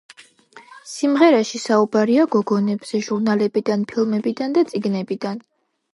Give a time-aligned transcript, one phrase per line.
[0.91, 5.45] სიმღერაში საუბარია გოგონებზე ჟურნალებიდან, ფილმებიდან და წიგნებიდან.